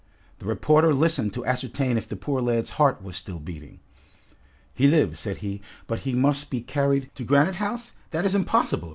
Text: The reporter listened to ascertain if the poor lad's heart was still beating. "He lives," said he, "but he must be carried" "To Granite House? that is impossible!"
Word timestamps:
The 0.39 0.47
reporter 0.47 0.95
listened 0.95 1.31
to 1.33 1.45
ascertain 1.45 1.95
if 1.95 2.07
the 2.07 2.15
poor 2.15 2.41
lad's 2.41 2.71
heart 2.81 3.03
was 3.03 3.15
still 3.15 3.37
beating. 3.37 3.81
"He 4.73 4.87
lives," 4.87 5.19
said 5.19 5.37
he, 5.45 5.61
"but 5.85 5.99
he 5.99 6.15
must 6.15 6.49
be 6.49 6.61
carried" 6.61 7.11
"To 7.13 7.23
Granite 7.23 7.57
House? 7.57 7.91
that 8.09 8.25
is 8.25 8.33
impossible!" 8.33 8.89